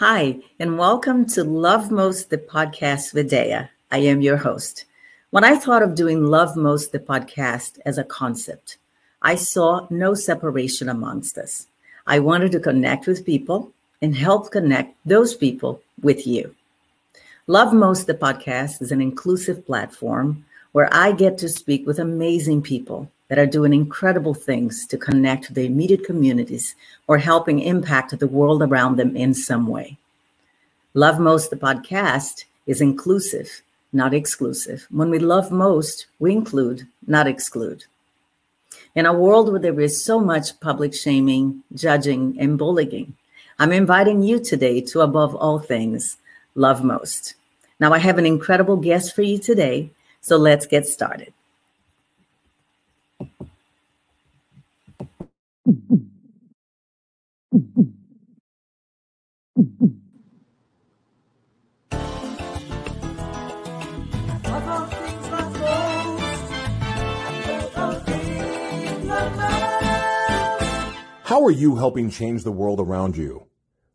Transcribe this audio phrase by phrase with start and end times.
[0.00, 3.68] Hi, and welcome to Love Most, the podcast with Dea.
[3.90, 4.86] I am your host.
[5.28, 8.78] When I thought of doing Love Most, the podcast as a concept,
[9.20, 11.66] I saw no separation amongst us.
[12.06, 16.54] I wanted to connect with people and help connect those people with you.
[17.46, 22.62] Love Most, the podcast is an inclusive platform where I get to speak with amazing
[22.62, 26.74] people that are doing incredible things to connect to the immediate communities
[27.06, 29.96] or helping impact the world around them in some way.
[30.94, 34.84] Love Most, the podcast, is inclusive, not exclusive.
[34.90, 37.84] When we love most, we include, not exclude.
[38.96, 43.14] In a world where there is so much public shaming, judging, and bullying,
[43.60, 46.16] I'm inviting you today to, above all things,
[46.56, 47.34] love most.
[47.78, 49.90] Now, I have an incredible guest for you today,
[50.20, 51.32] so let's get started.
[71.30, 73.46] How are you helping change the world around you?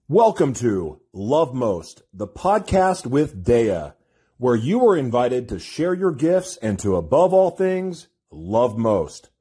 [0.07, 3.91] Welcome to Love Most, the podcast with Dea,
[4.37, 9.31] where you are invited to share your gifts and to, above all things, love most.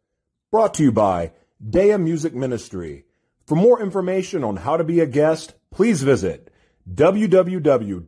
[0.50, 3.04] Brought to you by Dea Music Ministry.
[3.46, 6.52] For more information on how to be a guest, please visit
[6.92, 8.00] www.deamusic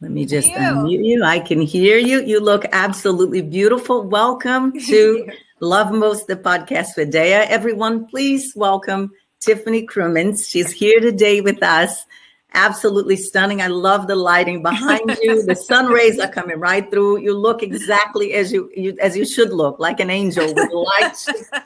[0.01, 1.23] Let me just unmute you.
[1.25, 2.23] I can hear you.
[2.23, 4.03] You look absolutely beautiful.
[4.03, 5.29] Welcome to
[5.61, 7.19] Love Most, the podcast with Dea.
[7.19, 10.49] Everyone, please welcome Tiffany Krumins.
[10.49, 12.05] She's here today with us
[12.55, 13.61] absolutely stunning.
[13.61, 15.43] I love the lighting behind you.
[15.43, 17.19] the sun rays are coming right through.
[17.19, 21.17] You look exactly as you, you as you should look, like an angel with light,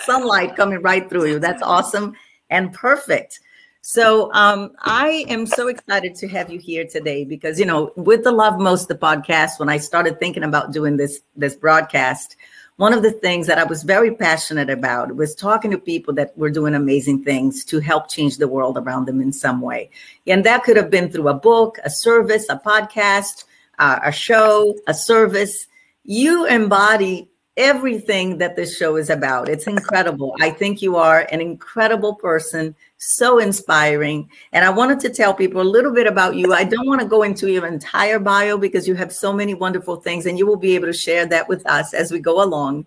[0.00, 1.38] sunlight coming right through you.
[1.38, 2.14] That's awesome
[2.50, 3.40] and perfect.
[3.88, 8.24] So um, I am so excited to have you here today because you know, with
[8.24, 12.36] the Love Most the podcast, when I started thinking about doing this this broadcast,
[12.76, 16.36] one of the things that I was very passionate about was talking to people that
[16.36, 19.90] were doing amazing things to help change the world around them in some way.
[20.26, 23.44] And that could have been through a book, a service, a podcast,
[23.78, 25.66] uh, a show, a service.
[26.04, 29.48] You embody everything that this show is about.
[29.48, 30.34] It's incredible.
[30.40, 34.28] I think you are an incredible person, so inspiring.
[34.52, 36.52] And I wanted to tell people a little bit about you.
[36.52, 39.96] I don't want to go into your entire bio because you have so many wonderful
[39.96, 42.84] things, and you will be able to share that with us as we go along.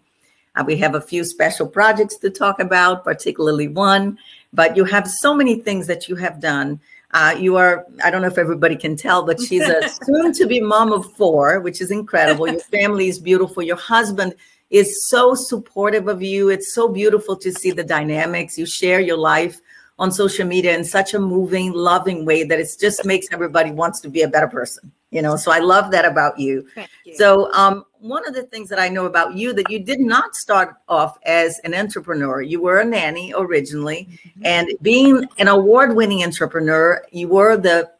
[0.55, 4.17] Uh, we have a few special projects to talk about, particularly one,
[4.53, 6.79] but you have so many things that you have done.
[7.11, 10.45] Uh, you are, I don't know if everybody can tell, but she's a soon to
[10.45, 12.47] be mom of four, which is incredible.
[12.47, 13.63] Your family is beautiful.
[13.63, 14.35] Your husband
[14.69, 16.49] is so supportive of you.
[16.49, 18.57] It's so beautiful to see the dynamics.
[18.57, 19.59] You share your life
[19.97, 23.99] on social media in such a moving, loving way that it just makes everybody wants
[24.01, 24.91] to be a better person.
[25.11, 26.67] You know, so I love that about you.
[27.03, 27.15] you.
[27.15, 30.35] So, um, one of the things that I know about you that you did not
[30.35, 32.41] start off as an entrepreneur.
[32.41, 34.45] You were a nanny originally, mm-hmm.
[34.45, 37.91] and being an award-winning entrepreneur, you were the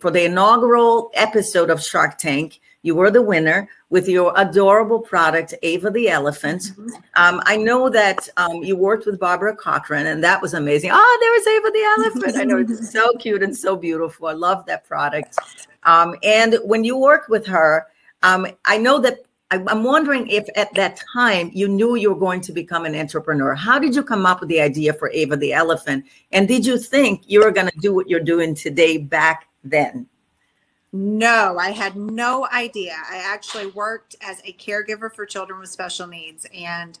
[0.00, 2.60] for the inaugural episode of Shark Tank.
[2.82, 6.62] You were the winner with your adorable product, Ava the Elephant.
[6.62, 6.88] Mm-hmm.
[7.16, 10.90] Um, I know that um, you worked with Barbara Corcoran, and that was amazing.
[10.92, 12.36] Oh, there was Ava the Elephant.
[12.40, 14.26] I know it's so cute and so beautiful.
[14.26, 15.38] I love that product.
[15.84, 17.86] Um, and when you worked with her,
[18.22, 22.40] um, I know that I'm wondering if at that time you knew you were going
[22.42, 23.54] to become an entrepreneur.
[23.54, 26.04] How did you come up with the idea for Ava the Elephant?
[26.32, 30.06] And did you think you were going to do what you're doing today back then?
[30.92, 32.94] No, I had no idea.
[33.10, 36.96] I actually worked as a caregiver for children with special needs, and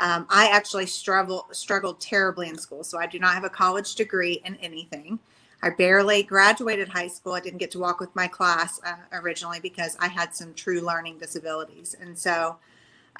[0.00, 2.82] um, I actually struggled struggled terribly in school.
[2.82, 5.20] So I do not have a college degree in anything.
[5.62, 7.34] I barely graduated high school.
[7.34, 10.80] I didn't get to walk with my class uh, originally because I had some true
[10.80, 12.56] learning disabilities, and so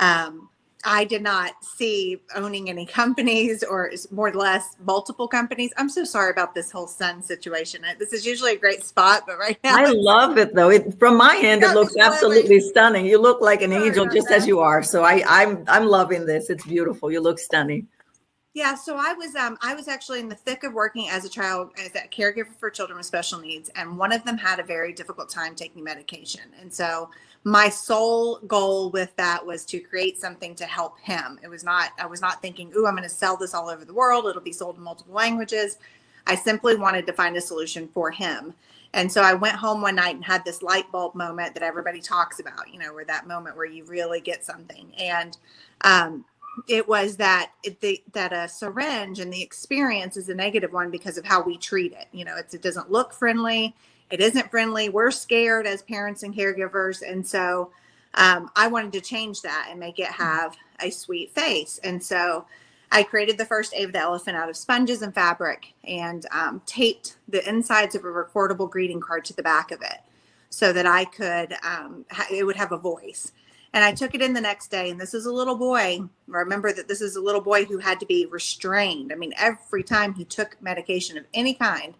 [0.00, 0.48] um,
[0.86, 5.72] I did not see owning any companies or more or less multiple companies.
[5.76, 7.84] I'm so sorry about this whole sun situation.
[7.98, 10.70] This is usually a great spot, but right now I love it though.
[10.70, 13.04] It, from my end, it looks absolutely stunning.
[13.04, 14.80] You look like an angel just as you are.
[14.84, 16.50] So I, I'm I'm loving this.
[16.50, 17.10] It's beautiful.
[17.10, 17.88] You look stunning.
[18.54, 21.28] Yeah, so I was um I was actually in the thick of working as a
[21.28, 24.62] child as a caregiver for children with special needs, and one of them had a
[24.62, 27.10] very difficult time taking medication, and so
[27.46, 31.38] my sole goal with that was to create something to help him.
[31.44, 33.84] It was not, I was not thinking, ooh, I'm going to sell this all over
[33.84, 34.26] the world.
[34.26, 35.78] It'll be sold in multiple languages.
[36.26, 38.52] I simply wanted to find a solution for him.
[38.94, 42.00] And so I went home one night and had this light bulb moment that everybody
[42.00, 44.92] talks about, you know, where that moment where you really get something.
[44.98, 45.38] And
[45.82, 46.24] um,
[46.66, 50.90] it was that it, the, that a syringe and the experience is a negative one
[50.90, 52.08] because of how we treat it.
[52.10, 53.76] You know, it doesn't look friendly.
[54.10, 54.88] It isn't friendly.
[54.88, 57.02] We're scared as parents and caregivers.
[57.08, 57.70] And so
[58.14, 61.80] um, I wanted to change that and make it have a sweet face.
[61.82, 62.46] And so
[62.92, 67.16] I created the first Ava the elephant out of sponges and fabric and um, taped
[67.28, 69.98] the insides of a recordable greeting card to the back of it
[70.50, 73.32] so that I could, um, it would have a voice.
[73.72, 74.88] And I took it in the next day.
[74.90, 76.00] And this is a little boy.
[76.28, 79.12] Remember that this is a little boy who had to be restrained.
[79.12, 81.94] I mean, every time he took medication of any kind,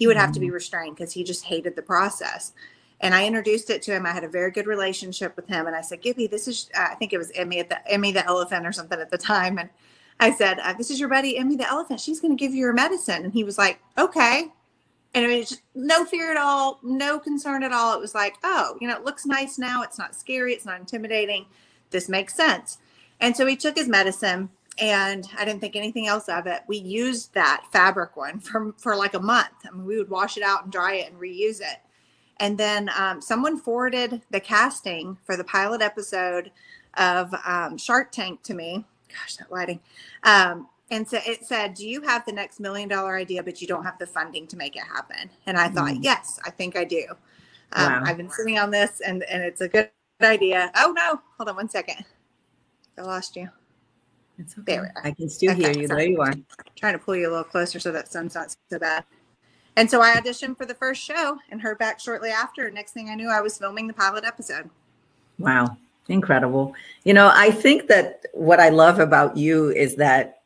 [0.00, 0.54] he would have to be mm-hmm.
[0.54, 2.54] restrained because he just hated the process.
[3.02, 4.06] And I introduced it to him.
[4.06, 5.66] I had a very good relationship with him.
[5.66, 8.26] And I said, Gibby, this is, I think it was Emmy at the Emmy the
[8.26, 9.58] elephant or something at the time.
[9.58, 9.68] And
[10.18, 12.00] I said, uh, This is your buddy, Emmy the elephant.
[12.00, 13.24] She's going to give you your medicine.
[13.24, 14.46] And he was like, Okay.
[15.12, 17.94] And it was just no fear at all, no concern at all.
[17.94, 19.82] It was like, Oh, you know, it looks nice now.
[19.82, 20.54] It's not scary.
[20.54, 21.44] It's not intimidating.
[21.90, 22.78] This makes sense.
[23.20, 26.62] And so he took his medicine and I didn't think anything else of it.
[26.66, 29.48] We used that fabric one for, for like a month.
[29.66, 31.78] I mean, we would wash it out and dry it and reuse it.
[32.38, 36.50] And then um, someone forwarded the casting for the pilot episode
[36.94, 39.80] of um, Shark Tank to me gosh, that lighting.
[40.24, 43.66] Um, and so it said, Do you have the next million dollar idea, but you
[43.66, 45.30] don't have the funding to make it happen?
[45.46, 45.98] And I thought, mm.
[46.02, 47.04] Yes, I think I do.
[47.72, 48.02] Um, wow.
[48.04, 49.90] I've been sitting on this and, and it's a good
[50.20, 50.70] idea.
[50.74, 51.20] Oh, no.
[51.36, 52.04] Hold on one second.
[52.98, 53.48] I lost you.
[54.40, 54.76] It's okay.
[54.76, 55.86] There I can still okay, hear you.
[55.86, 56.02] Sorry.
[56.02, 56.34] There you are.
[56.74, 59.04] Trying to pull you a little closer so that sun's not so bad.
[59.76, 62.70] And so I auditioned for the first show and heard back shortly after.
[62.70, 64.68] Next thing I knew, I was filming the pilot episode.
[65.38, 65.76] Wow.
[66.08, 66.74] Incredible.
[67.04, 70.42] You know, I think that what I love about you is that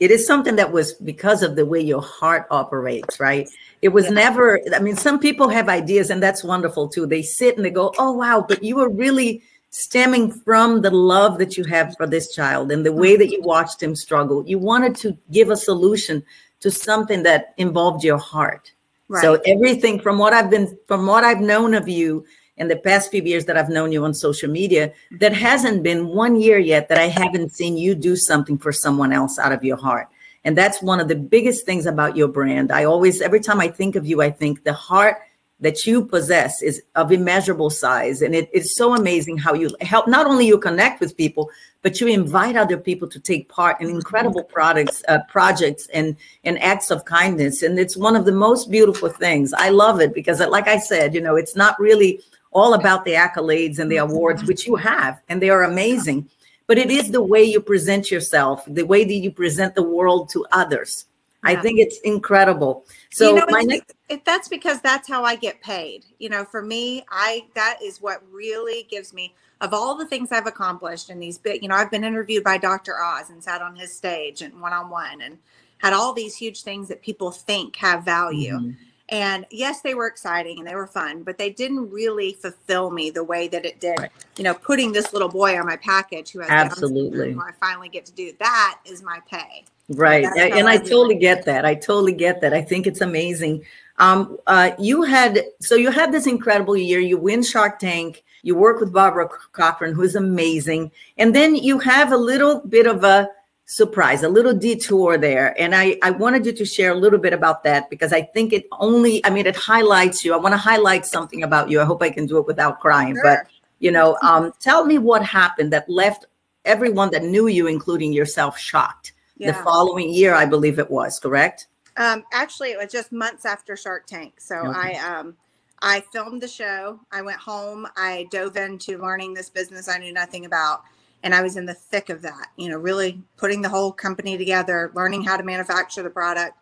[0.00, 3.48] it is something that was because of the way your heart operates, right?
[3.82, 4.12] It was yeah.
[4.12, 7.04] never, I mean, some people have ideas and that's wonderful too.
[7.06, 11.38] They sit and they go, oh, wow, but you were really stemming from the love
[11.38, 13.48] that you have for this child and the way that you mm-hmm.
[13.48, 14.44] watched him struggle.
[14.46, 16.22] You wanted to give a solution
[16.60, 18.72] to something that involved your heart.
[19.08, 19.22] Right.
[19.22, 22.26] So everything from what I've been, from what I've known of you,
[22.58, 25.18] in the past few years that I've known you on social media, mm-hmm.
[25.18, 29.12] that hasn't been one year yet that I haven't seen you do something for someone
[29.12, 30.08] else out of your heart.
[30.44, 32.72] And that's one of the biggest things about your brand.
[32.72, 35.18] I always, every time I think of you, I think the heart
[35.60, 38.22] that you possess is of immeasurable size.
[38.22, 41.50] And it, it's so amazing how you help, not only you connect with people,
[41.82, 46.60] but you invite other people to take part in incredible products, uh, projects and, and
[46.62, 47.62] acts of kindness.
[47.62, 49.52] And it's one of the most beautiful things.
[49.52, 52.20] I love it because like I said, you know, it's not really
[52.52, 56.28] all about the accolades and the awards, which you have, and they are amazing.
[56.66, 60.28] But it is the way you present yourself, the way that you present the world
[60.30, 61.06] to others.
[61.48, 62.84] I think it's incredible.
[63.10, 66.04] So you know, my next- it, that's because that's how I get paid.
[66.18, 70.32] You know, for me, I that is what really gives me of all the things
[70.32, 71.62] I've accomplished in these big.
[71.62, 73.00] You know, I've been interviewed by Dr.
[73.00, 75.38] Oz and sat on his stage and one on one and
[75.78, 78.54] had all these huge things that people think have value.
[78.54, 78.70] Mm-hmm.
[79.10, 83.08] And yes, they were exciting and they were fun, but they didn't really fulfill me
[83.10, 83.98] the way that it did.
[83.98, 84.10] Right.
[84.36, 87.34] You know, putting this little boy on my package who has absolutely.
[87.34, 89.64] I finally get to do that is my pay.
[89.88, 91.64] Right, and, and I, I totally get that.
[91.64, 92.52] I totally get that.
[92.52, 93.64] I think it's amazing.
[93.96, 97.00] Um, uh, you had so you had this incredible year.
[97.00, 98.24] You win Shark Tank.
[98.42, 103.02] You work with Barbara Corcoran, who's amazing, and then you have a little bit of
[103.02, 103.28] a
[103.68, 105.54] surprise, a little detour there.
[105.60, 108.54] And I, I wanted you to share a little bit about that because I think
[108.54, 110.32] it only, I mean, it highlights you.
[110.32, 111.78] I want to highlight something about you.
[111.80, 113.14] I hope I can do it without crying.
[113.14, 113.22] Sure.
[113.22, 113.46] But,
[113.78, 116.24] you know, um, tell me what happened that left
[116.64, 119.12] everyone that knew you, including yourself, shocked.
[119.38, 119.52] Yeah.
[119.52, 121.68] The following year, I believe it was, correct?
[121.96, 124.40] Um, actually, it was just months after Shark Tank.
[124.40, 124.98] So okay.
[124.98, 125.36] I, um,
[125.80, 127.00] I filmed the show.
[127.12, 127.86] I went home.
[127.96, 130.82] I dove into learning this business I knew nothing about
[131.22, 134.38] and I was in the thick of that, you know, really putting the whole company
[134.38, 136.56] together, learning how to manufacture the product.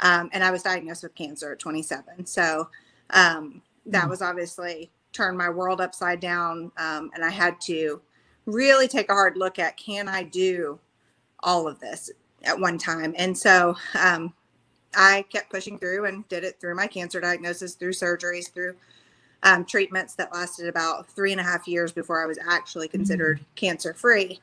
[0.00, 2.26] Um, and I was diagnosed with cancer at 27.
[2.26, 2.68] So
[3.10, 4.10] um, that mm.
[4.10, 6.72] was obviously turned my world upside down.
[6.76, 8.00] Um, and I had to
[8.46, 10.80] really take a hard look at can I do
[11.42, 12.10] all of this
[12.44, 13.14] at one time?
[13.16, 14.32] And so um,
[14.94, 18.76] I kept pushing through and did it through my cancer diagnosis, through surgeries, through
[19.42, 23.38] um, treatments that lasted about three and a half years before I was actually considered
[23.38, 23.54] mm-hmm.
[23.56, 24.40] cancer free.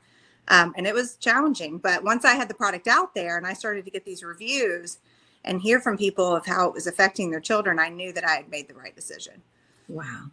[0.49, 1.77] Um, and it was challenging.
[1.77, 4.97] But once I had the product out there and I started to get these reviews
[5.45, 8.31] and hear from people of how it was affecting their children, I knew that I
[8.31, 9.41] had made the right decision.
[9.87, 10.25] Wow.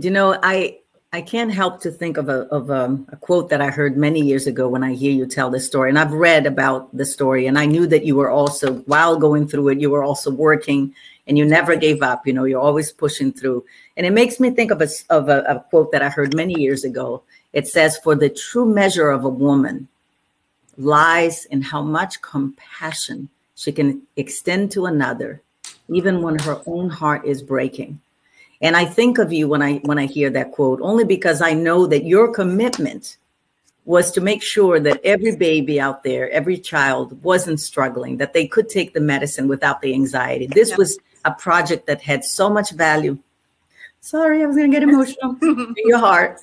[0.00, 0.80] Do you know, I
[1.14, 4.20] I can't help to think of a of a, a, quote that I heard many
[4.20, 7.46] years ago when I hear you tell this story, and I've read about the story,
[7.46, 10.92] and I knew that you were also while going through it, you were also working,
[11.28, 12.26] and you never gave up.
[12.26, 13.64] You know, you're always pushing through,
[13.96, 16.60] and it makes me think of a of a, a quote that I heard many
[16.60, 17.22] years ago.
[17.52, 19.86] It says, "For the true measure of a woman
[20.76, 25.42] lies in how much compassion she can extend to another,
[25.86, 28.00] even when her own heart is breaking."
[28.64, 31.52] And I think of you when I when I hear that quote only because I
[31.52, 33.18] know that your commitment
[33.84, 38.46] was to make sure that every baby out there, every child wasn't struggling, that they
[38.46, 40.46] could take the medicine without the anxiety.
[40.46, 43.18] This was a project that had so much value.
[44.00, 46.40] Sorry, I was going to get emotional in your heart.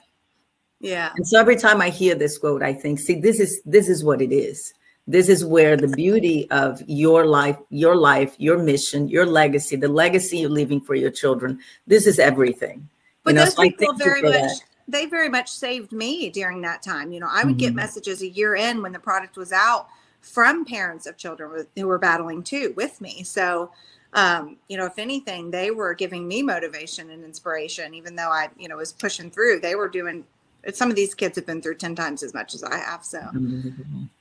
[0.79, 1.11] Yeah.
[1.15, 4.03] And so every time I hear this quote, I think, see, this is this is
[4.03, 4.75] what it is
[5.11, 9.87] this is where the beauty of your life your life your mission your legacy the
[9.87, 12.87] legacy you're leaving for your children this is everything
[13.23, 14.61] but you know, those so people very much that.
[14.87, 17.57] they very much saved me during that time you know i would mm-hmm.
[17.57, 19.87] get messages a year in when the product was out
[20.21, 23.71] from parents of children who were battling too with me so
[24.13, 28.49] um, you know if anything they were giving me motivation and inspiration even though i
[28.57, 30.23] you know was pushing through they were doing
[30.73, 33.03] some of these kids have been through 10 times as much as I have.
[33.03, 33.19] So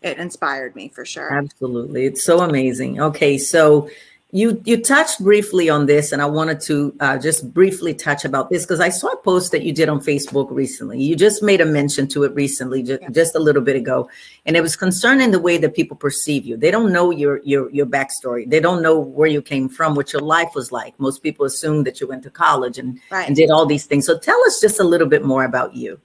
[0.02, 1.32] it inspired me for sure.
[1.32, 2.06] Absolutely.
[2.06, 3.00] It's so amazing.
[3.00, 3.38] Okay.
[3.38, 3.88] So
[4.32, 8.48] you you touched briefly on this and i wanted to uh, just briefly touch about
[8.48, 11.60] this because i saw a post that you did on facebook recently you just made
[11.60, 13.08] a mention to it recently just, yeah.
[13.10, 14.08] just a little bit ago
[14.46, 17.70] and it was concerning the way that people perceive you they don't know your your
[17.70, 21.22] your backstory they don't know where you came from what your life was like most
[21.22, 23.26] people assume that you went to college and, right.
[23.26, 26.00] and did all these things so tell us just a little bit more about you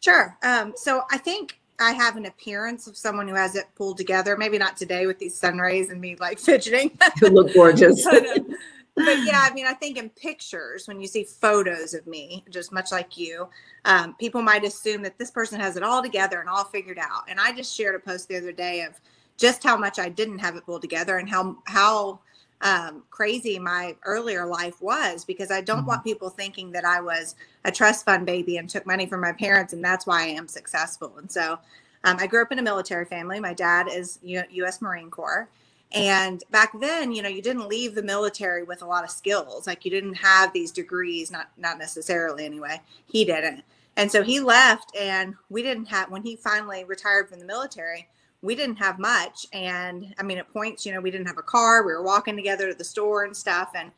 [0.00, 0.36] Sure.
[0.42, 4.36] Um, so I think I have an appearance of someone who has it pulled together.
[4.36, 6.98] Maybe not today with these sun rays and me like fidgeting.
[7.20, 8.04] you look gorgeous.
[8.10, 8.40] but, uh,
[8.96, 12.72] but, yeah, I mean, I think in pictures, when you see photos of me, just
[12.72, 13.48] much like you,
[13.84, 17.22] um, people might assume that this person has it all together and all figured out.
[17.28, 19.00] And I just shared a post the other day of
[19.38, 22.20] just how much I didn't have it pulled together and how how
[22.62, 25.86] um, crazy my earlier life was because I don't mm-hmm.
[25.86, 29.32] want people thinking that I was a trust fund baby and took money from my
[29.32, 31.14] parents and that's why I am successful.
[31.18, 31.58] And so
[32.04, 33.40] um, I grew up in a military family.
[33.40, 34.82] My dad is U- U.S.
[34.82, 35.48] Marine Corps.
[35.92, 39.66] And back then, you know, you didn't leave the military with a lot of skills.
[39.66, 42.80] Like you didn't have these degrees, not not necessarily anyway.
[43.06, 43.64] He didn't.
[43.96, 48.08] And so he left and we didn't have when he finally retired from the military,
[48.42, 49.46] we didn't have much.
[49.52, 52.36] And i mean at points you know we didn't have a car we were walking
[52.36, 53.70] together to the store and stuff.
[53.74, 53.90] And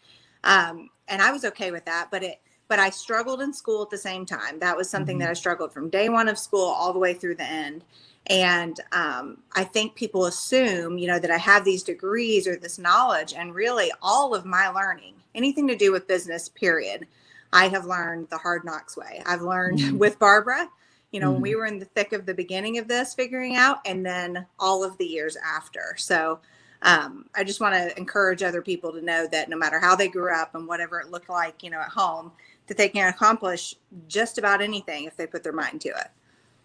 [0.44, 3.90] um and i was okay with that but it but i struggled in school at
[3.90, 4.58] the same time.
[4.58, 5.25] That was something mm-hmm.
[5.25, 7.84] that i struggled from day one of school all the way through the end.
[8.28, 12.78] And um, i think people assume you know that i have these degrees or this
[12.78, 17.06] knowledge and really all of my learning anything to do with business period
[17.52, 19.22] i have learned the hard knocks way.
[19.26, 19.99] I've learned mm-hmm.
[19.99, 20.68] with barbara
[21.12, 21.35] you know, mm-hmm.
[21.35, 24.47] when we were in the thick of the beginning of this figuring out, and then
[24.59, 25.95] all of the years after.
[25.97, 26.40] So
[26.83, 30.09] um, I just want to encourage other people to know that no matter how they
[30.09, 32.33] grew up and whatever it looked like, you know, at home,
[32.66, 33.75] that they can accomplish
[34.09, 36.09] just about anything if they put their mind to it.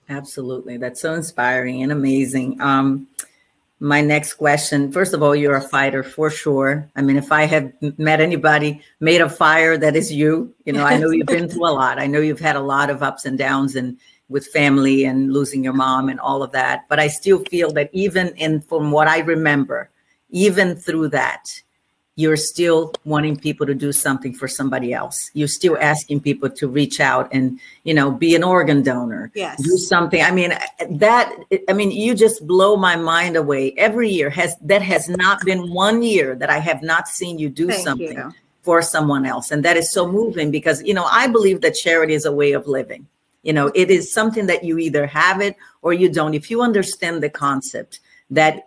[0.10, 0.78] Absolutely.
[0.78, 2.60] That's so inspiring and amazing.
[2.62, 3.08] Um,
[3.80, 6.90] my next question first of all, you're a fighter for sure.
[6.96, 10.54] I mean, if I have met anybody made of fire, that is you.
[10.66, 12.00] You know, I know you've been through a lot.
[12.00, 13.98] I know you've had a lot of ups and downs and
[14.30, 16.86] with family and losing your mom and all of that.
[16.90, 19.90] But I still feel that even in from what I remember,
[20.30, 21.62] even through that,
[22.18, 25.30] you're still wanting people to do something for somebody else.
[25.36, 29.32] You're still asking people to reach out and, you know, be an organ donor.
[29.36, 29.62] Yes.
[29.62, 30.24] Do something.
[30.24, 30.52] I mean,
[30.90, 31.32] that
[31.70, 33.74] I mean, you just blow my mind away.
[33.78, 37.50] Every year has that has not been one year that I have not seen you
[37.50, 38.34] do Thank something you.
[38.64, 39.52] for someone else.
[39.52, 42.54] And that is so moving because, you know, I believe that charity is a way
[42.54, 43.06] of living.
[43.44, 46.34] You know, it is something that you either have it or you don't.
[46.34, 48.64] If you understand the concept that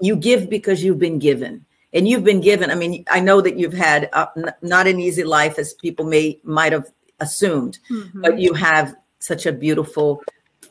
[0.00, 3.56] you give because you've been given and you've been given, I mean, I know that
[3.56, 6.90] you've had uh, n- not an easy life as people may might have
[7.20, 8.22] assumed, mm-hmm.
[8.22, 10.22] but you have such a beautiful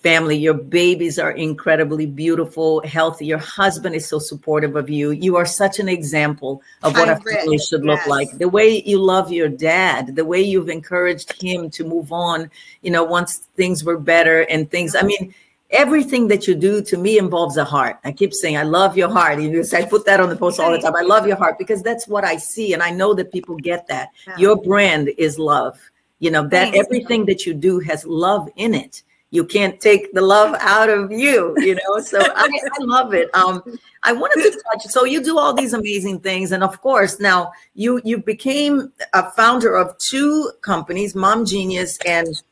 [0.04, 0.38] family.
[0.38, 3.26] Your babies are incredibly beautiful, healthy.
[3.26, 5.12] Your husband is so supportive of you.
[5.12, 8.08] You are such an example of what a family should look yes.
[8.08, 8.38] like.
[8.38, 12.92] The way you love your dad, the way you've encouraged him to move on, you
[12.92, 14.94] know, once things were better and things.
[14.96, 15.34] I mean,
[15.70, 17.98] everything that you do to me involves a heart.
[18.04, 19.42] I keep saying, I love your heart.
[19.42, 20.96] You I put that on the post all the time.
[20.96, 22.74] I love your heart because that's what I see.
[22.74, 24.10] And I know that people get that.
[24.38, 25.80] Your brand is love.
[26.20, 30.22] You know, that everything that you do has love in it you can't take the
[30.22, 32.00] love out of you, you know.
[32.00, 33.34] So I, I love it.
[33.34, 33.64] Um,
[34.04, 34.84] I wanted to touch.
[34.92, 39.32] So you do all these amazing things, and of course, now you you became a
[39.32, 42.44] founder of two companies, Mom Genius and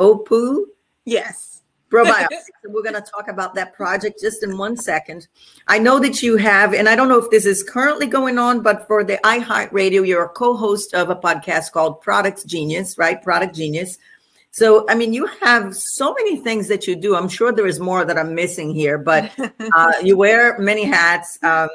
[0.00, 0.64] Opu.
[1.04, 1.54] Yes
[1.94, 2.46] probiotics.
[2.64, 5.28] we're going to talk about that project just in one second.
[5.68, 8.62] I know that you have, and I don't know if this is currently going on,
[8.62, 13.22] but for the iHeartRadio, you're a co-host of a podcast called Product Genius, right?
[13.22, 13.98] Product Genius.
[14.54, 17.16] So, I mean, you have so many things that you do.
[17.16, 19.32] I'm sure there is more that I'm missing here, but
[19.76, 21.40] uh, you wear many hats.
[21.42, 21.68] Um,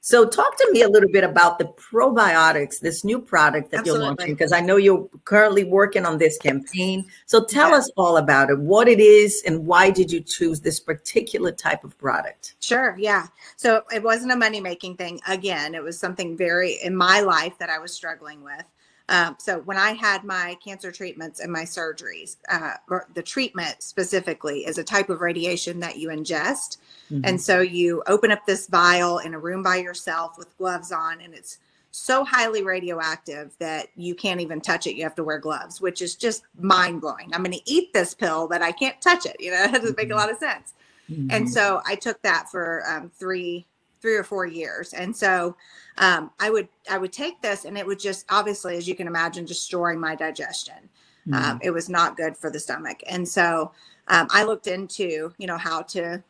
[0.00, 4.06] so, talk to me a little bit about the probiotics, this new product that Absolutely.
[4.06, 7.04] you're launching, because I know you're currently working on this campaign.
[7.26, 7.76] So, tell yeah.
[7.76, 11.84] us all about it, what it is, and why did you choose this particular type
[11.84, 12.56] of product?
[12.58, 12.96] Sure.
[12.98, 13.28] Yeah.
[13.54, 15.20] So, it wasn't a money making thing.
[15.28, 18.64] Again, it was something very in my life that I was struggling with.
[19.08, 22.74] Um, so when I had my cancer treatments and my surgeries, uh,
[23.14, 26.78] the treatment specifically is a type of radiation that you ingest.
[27.10, 27.20] Mm-hmm.
[27.24, 31.20] And so you open up this vial in a room by yourself with gloves on,
[31.20, 31.58] and it's
[31.92, 34.96] so highly radioactive that you can't even touch it.
[34.96, 37.30] You have to wear gloves, which is just mind blowing.
[37.32, 39.36] I'm going to eat this pill, but I can't touch it.
[39.38, 40.18] You know, it doesn't make a mm-hmm.
[40.18, 40.74] lot of sense.
[41.10, 41.28] Mm-hmm.
[41.30, 43.66] And so I took that for um, three,
[44.00, 44.92] three or four years.
[44.92, 45.56] And so
[45.98, 49.06] um, I would, I would take this, and it would just obviously, as you can
[49.06, 50.88] imagine, destroying my digestion.
[51.26, 51.50] Um, mm-hmm.
[51.50, 53.00] Um, it was not good for the stomach.
[53.08, 53.72] And so
[54.08, 56.22] um, I looked into, you know, how to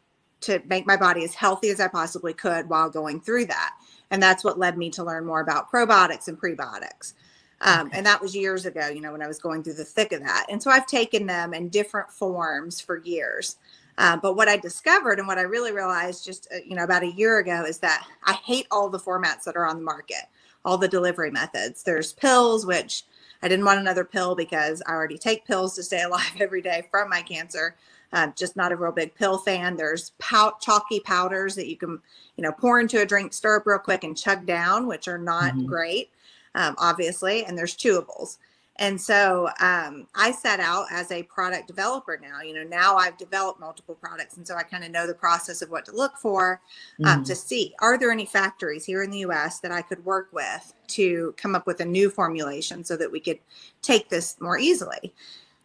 [0.42, 3.74] to make my body as healthy as I possibly could while going through that.
[4.10, 7.14] And that's what led me to learn more about probiotics and prebiotics.
[7.62, 7.90] Um.
[7.92, 10.20] And that was years ago, you know, when I was going through the thick of
[10.20, 10.46] that.
[10.50, 13.56] And so I've taken them in different forms for years.
[13.98, 17.02] Uh, but what I discovered and what I really realized just, uh, you know, about
[17.02, 20.24] a year ago is that I hate all the formats that are on the market,
[20.64, 21.82] all the delivery methods.
[21.82, 23.04] There's pills, which
[23.42, 26.86] I didn't want another pill because I already take pills to stay alive every day
[26.90, 27.76] from my cancer.
[28.12, 29.76] Uh, just not a real big pill fan.
[29.76, 32.00] There's pow- chalky powders that you can,
[32.36, 35.18] you know, pour into a drink, stir up real quick, and chug down, which are
[35.18, 35.66] not mm-hmm.
[35.66, 36.10] great,
[36.54, 37.44] um, obviously.
[37.44, 38.38] And there's chewables.
[38.78, 42.42] And so um, I set out as a product developer now.
[42.42, 45.62] You know, now I've developed multiple products, and so I kind of know the process
[45.62, 46.60] of what to look for
[47.04, 47.22] um, mm-hmm.
[47.24, 49.60] to see are there any factories here in the U.S.
[49.60, 53.20] that I could work with to come up with a new formulation so that we
[53.20, 53.38] could
[53.82, 55.12] take this more easily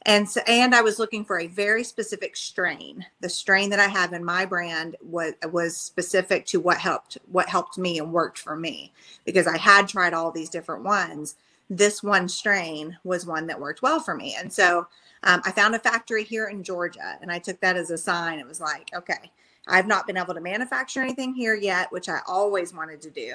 [0.04, 3.88] and so and i was looking for a very specific strain the strain that i
[3.88, 8.40] have in my brand was was specific to what helped what helped me and worked
[8.40, 8.92] for me
[9.26, 11.36] because i had tried all these different ones
[11.72, 14.86] this one strain was one that worked well for me and so
[15.24, 18.40] um, i found a factory here in georgia and i took that as a sign
[18.40, 19.32] it was like okay
[19.68, 23.34] i've not been able to manufacture anything here yet which i always wanted to do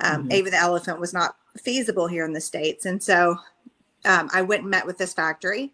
[0.00, 0.32] um, mm-hmm.
[0.32, 3.36] ava the elephant was not feasible here in the states and so
[4.04, 5.72] um, i went and met with this factory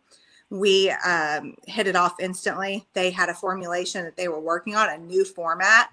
[0.52, 2.86] we um, hit it off instantly.
[2.92, 5.88] They had a formulation that they were working on, a new format.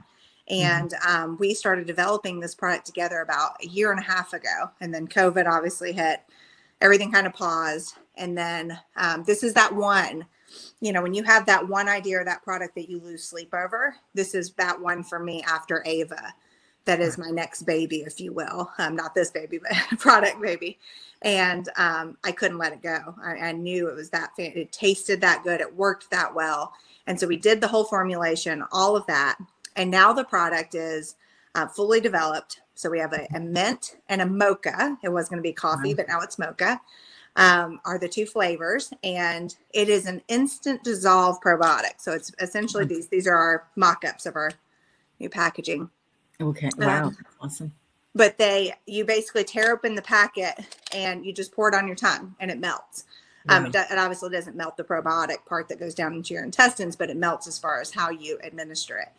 [0.50, 0.62] Mm-hmm.
[0.62, 4.70] And um, we started developing this product together about a year and a half ago.
[4.82, 6.22] And then COVID obviously hit,
[6.82, 7.96] everything kind of paused.
[8.18, 10.26] And then um, this is that one,
[10.82, 13.54] you know, when you have that one idea or that product that you lose sleep
[13.54, 16.34] over, this is that one for me after Ava.
[16.86, 18.72] That is my next baby, if you will.
[18.80, 20.80] Um, not this baby, but product baby
[21.22, 23.16] and um, I couldn't let it go.
[23.22, 26.74] I, I knew it was that it tasted that good, it worked that well,
[27.08, 29.38] and so we did the whole formulation, all of that,
[29.80, 31.16] and now the product is
[31.56, 32.62] uh, fully developed.
[32.76, 34.98] So we have a, a, mint and a mocha.
[35.04, 36.80] It was going to be coffee, but now it's mocha.
[37.36, 42.00] Um, are the two flavors, and it is an instant dissolve probiotic.
[42.00, 44.52] So it's essentially these these are our mock-ups of our
[45.20, 45.90] new packaging.
[46.42, 46.70] Okay.
[46.78, 47.08] Wow.
[47.08, 47.72] Um, awesome
[48.16, 51.96] but they you basically tear open the packet and you just pour it on your
[51.96, 53.06] tongue and it melts.
[53.48, 56.96] Um, it, it, obviously doesn't melt the probiotic part that goes down into your intestines,
[56.96, 59.10] but it melts as far as how you administer it.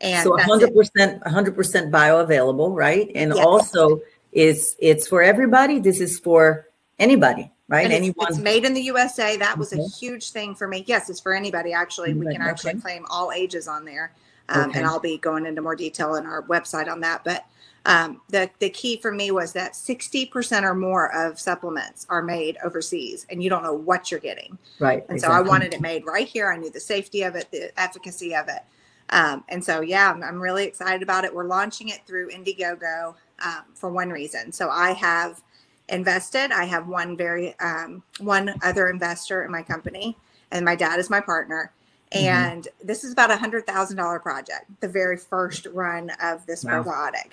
[0.00, 3.10] And so 100 percent, 100 percent bioavailable, right?
[3.14, 3.44] And yes.
[3.44, 4.00] also,
[4.32, 5.78] is it's for everybody.
[5.78, 7.84] This is for anybody, right?
[7.84, 8.26] And Anyone.
[8.28, 9.36] It's, it's, made in the USA.
[9.36, 9.82] That was okay.
[9.82, 10.84] a huge thing for me.
[10.86, 11.72] Yes, it's for anybody.
[11.72, 12.80] Actually, we can actually okay.
[12.80, 14.12] claim all ages on there,
[14.50, 14.78] um, okay.
[14.78, 17.24] and I'll be going into more detail in our website on that.
[17.24, 17.46] But
[17.86, 22.58] um, the, the key for me was that 60% or more of supplements are made
[22.64, 24.58] overseas and you don't know what you're getting.
[24.80, 25.04] Right.
[25.08, 25.36] And exactly.
[25.36, 26.50] so I wanted it made right here.
[26.50, 28.62] I knew the safety of it, the efficacy of it.
[29.10, 31.34] Um, and so, yeah, I'm, I'm, really excited about it.
[31.34, 33.14] We're launching it through Indiegogo
[33.44, 34.50] um, for one reason.
[34.50, 35.42] So I have
[35.88, 36.50] invested.
[36.50, 40.16] I have one very, um, one other investor in my company
[40.50, 41.72] and my dad is my partner.
[42.12, 42.26] Mm-hmm.
[42.26, 46.64] And this is about a hundred thousand dollar project, the very first run of this
[46.64, 46.82] wow.
[46.82, 47.32] probiotic.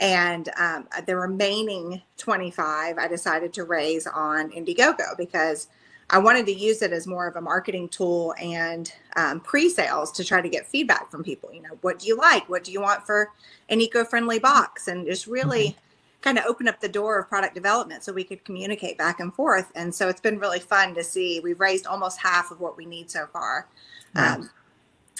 [0.00, 5.68] And um, the remaining 25, I decided to raise on Indiegogo because
[6.12, 10.22] I wanted to use it as more of a marketing tool and um, pre-sales to
[10.22, 11.50] try to get feedback from people.
[11.50, 12.46] You know, what do you like?
[12.50, 13.30] What do you want for
[13.70, 14.88] an eco-friendly box?
[14.88, 16.20] And just really mm-hmm.
[16.20, 19.32] kind of open up the door of product development so we could communicate back and
[19.32, 19.72] forth.
[19.74, 21.40] And so it's been really fun to see.
[21.40, 23.66] We've raised almost half of what we need so far.
[24.14, 24.50] Um,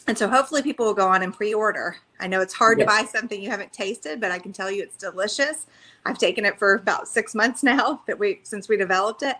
[0.07, 1.97] and so hopefully people will go on and pre-order.
[2.21, 2.87] I know it's hard yes.
[2.87, 5.65] to buy something you haven't tasted, but I can tell you it's delicious.
[6.05, 9.37] I've taken it for about six months now that we since we developed it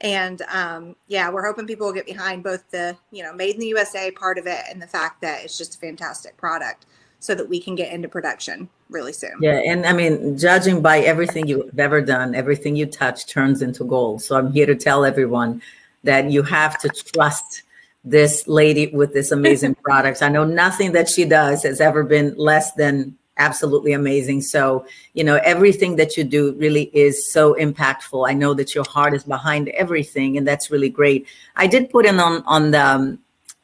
[0.00, 3.60] and um, yeah, we're hoping people will get behind both the you know made in
[3.60, 6.86] the USA part of it and the fact that it's just a fantastic product,
[7.18, 9.32] so that we can get into production really soon.
[9.40, 13.84] Yeah, and I mean, judging by everything you've ever done, everything you touch turns into
[13.84, 14.22] gold.
[14.22, 15.62] So I'm here to tell everyone
[16.04, 17.62] that you have to trust
[18.04, 20.22] this lady with this amazing product.
[20.22, 24.42] I know nothing that she does has ever been less than absolutely amazing.
[24.42, 28.28] So, you know, everything that you do really is so impactful.
[28.28, 31.26] I know that your heart is behind everything, and that's really great.
[31.56, 33.18] I did put in on on the um,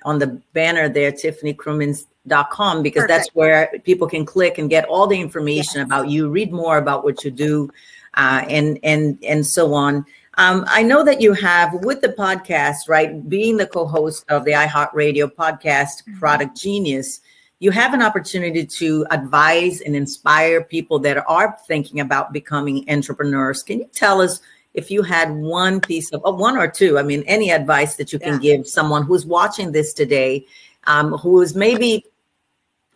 [0.04, 3.08] on the banner there, tiffanykrumins.com, because Perfect.
[3.08, 5.86] that's where people can click and get all the information yes.
[5.86, 7.70] about you, read more about what you do,
[8.14, 10.06] uh, and and and so on.
[10.38, 13.26] Um, I know that you have with the podcast, right?
[13.28, 16.18] Being the co-host of the iHeartRadio podcast, mm-hmm.
[16.18, 17.20] Product Genius
[17.58, 23.62] you have an opportunity to advise and inspire people that are thinking about becoming entrepreneurs.
[23.62, 24.40] Can you tell us
[24.74, 28.12] if you had one piece of, oh, one or two, I mean, any advice that
[28.12, 28.56] you can yeah.
[28.56, 30.46] give someone who's watching this today,
[30.86, 32.04] um, who is maybe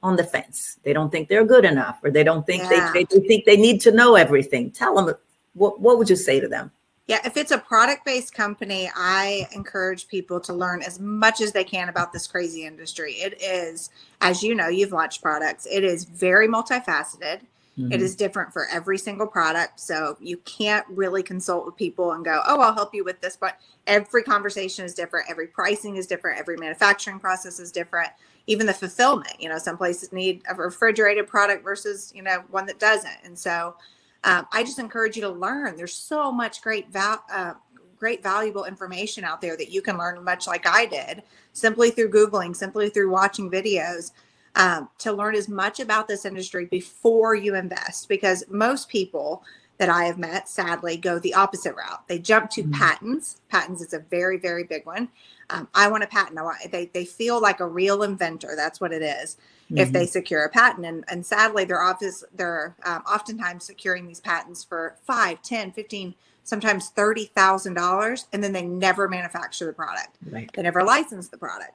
[0.02, 0.78] on the fence?
[0.82, 2.92] They don't think they're good enough, or they don't think yeah.
[2.92, 4.70] they, they think they need to know everything.
[4.70, 5.14] Tell them
[5.54, 6.70] what, what would you say to them?
[7.06, 11.50] Yeah, if it's a product based company, I encourage people to learn as much as
[11.50, 13.14] they can about this crazy industry.
[13.14, 17.40] It is, as you know, you've launched products, it is very multifaceted.
[17.78, 17.92] Mm-hmm.
[17.92, 19.80] It is different for every single product.
[19.80, 23.36] So you can't really consult with people and go, oh, I'll help you with this.
[23.36, 25.30] But every conversation is different.
[25.30, 26.38] Every pricing is different.
[26.38, 28.10] Every manufacturing process is different.
[28.46, 32.66] Even the fulfillment, you know, some places need a refrigerated product versus, you know, one
[32.66, 33.18] that doesn't.
[33.24, 33.76] And so,
[34.24, 35.76] um, I just encourage you to learn.
[35.76, 37.54] There's so much great val- uh,
[37.96, 42.11] great valuable information out there that you can learn much like I did, simply through
[42.11, 44.12] Googling, simply through watching videos,
[44.56, 48.09] um, to learn as much about this industry before you invest.
[48.09, 49.42] Because most people
[49.80, 52.06] that I have met, sadly, go the opposite route.
[52.06, 52.72] They jump to mm-hmm.
[52.72, 53.40] patents.
[53.48, 55.08] Patents is a very, very big one.
[55.48, 56.38] Um, I want a patent.
[56.38, 58.52] I want, they, they feel like a real inventor.
[58.54, 59.78] That's what it is mm-hmm.
[59.78, 60.10] if they mm-hmm.
[60.10, 60.84] secure a patent.
[60.84, 66.14] And, and sadly, they're, office, they're um, oftentimes securing these patents for five, ten, fifteen,
[66.44, 70.18] sometimes $30,000, and then they never manufacture the product.
[70.30, 70.50] Right.
[70.52, 71.72] They never license the product.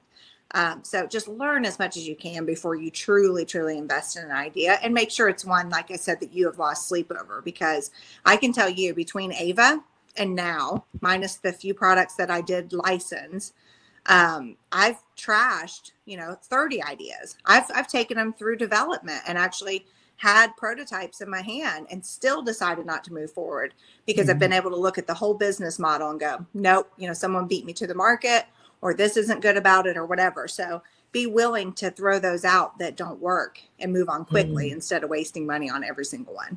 [0.52, 4.24] Um, so just learn as much as you can before you truly, truly invest in
[4.24, 7.10] an idea and make sure it's one, like I said, that you have lost sleep
[7.10, 7.42] over.
[7.42, 7.90] Because
[8.24, 9.82] I can tell you between Ava
[10.16, 13.52] and now, minus the few products that I did license,
[14.06, 17.36] um, I've trashed, you know, 30 ideas.
[17.44, 19.84] I've, I've taken them through development and actually
[20.18, 23.74] had prototypes in my hand and still decided not to move forward
[24.06, 24.30] because mm-hmm.
[24.30, 27.12] I've been able to look at the whole business model and go, nope, you know,
[27.12, 28.46] someone beat me to the market
[28.86, 30.46] or this isn't good about it or whatever.
[30.46, 34.74] So be willing to throw those out that don't work and move on quickly mm-hmm.
[34.74, 36.56] instead of wasting money on every single one.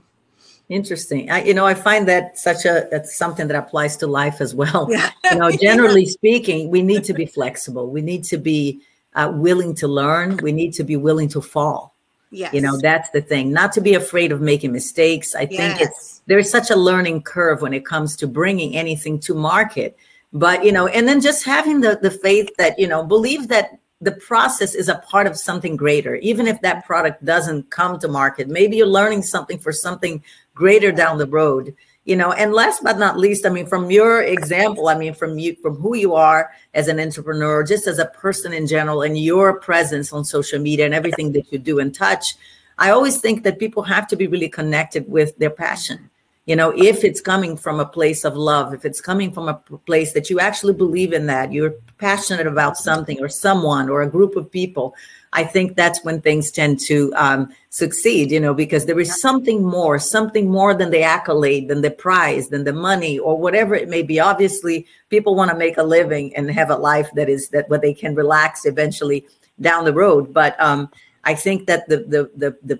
[0.69, 1.31] Interesting.
[1.31, 4.53] I, you know, I find that such a that's something that applies to life as
[4.53, 4.87] well.
[4.91, 5.09] Yeah.
[5.31, 7.89] you know, generally speaking, we need to be flexible.
[7.89, 8.79] We need to be
[9.15, 10.37] uh, willing to learn.
[10.37, 11.95] We need to be willing to fall.
[12.29, 12.53] Yes.
[12.53, 13.51] You know, that's the thing.
[13.51, 15.33] Not to be afraid of making mistakes.
[15.33, 15.57] I yes.
[15.57, 19.97] think it's there's such a learning curve when it comes to bringing anything to market.
[20.31, 23.79] But you know, and then just having the the faith that you know, believe that
[24.01, 26.15] the process is a part of something greater.
[26.15, 30.91] Even if that product doesn't come to market maybe you're learning something for something greater
[30.91, 31.75] down the road
[32.09, 32.31] you know.
[32.31, 35.75] And last but not least i mean from your example i mean from you from
[35.75, 40.11] who you are as an entrepreneur just as a person in general and your presence
[40.11, 42.35] on social media and everything that you do and touch
[42.79, 46.09] i always think that people have to be really connected with their passion
[46.49, 49.53] you know if it's coming from a place of love if it's coming from a
[49.85, 54.09] place that you actually believe in that you're passionate about something or someone or a
[54.09, 54.95] group of people
[55.31, 59.63] i think that's when things tend to um, succeed you know because there is something
[59.63, 63.87] more something more than the accolade than the prize than the money or whatever it
[63.87, 64.19] may be.
[64.19, 67.79] Obviously people want to make a living and have a life that is that where
[67.79, 69.23] they can relax eventually
[69.61, 70.89] down the road but um,
[71.25, 72.79] i think that the the the, the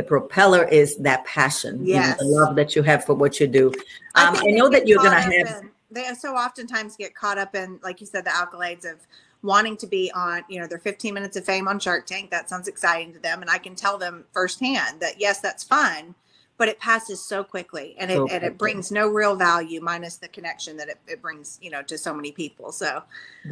[0.00, 2.16] the propeller is that passion, yes.
[2.22, 3.68] You know, the love that you have for what you do.
[4.14, 5.32] Um, I, I know that you're going to have.
[5.32, 8.98] In, they so oftentimes get caught up in, like you said, the accolades of
[9.42, 12.30] wanting to be on, you know, their 15 minutes of fame on Shark Tank.
[12.30, 13.42] That sounds exciting to them.
[13.42, 16.14] And I can tell them firsthand that, yes, that's fun,
[16.60, 20.18] but it passes so quickly and it, So and it brings no real value minus
[20.18, 22.72] the connection that it, it brings, you know, to so many people.
[22.72, 23.02] So,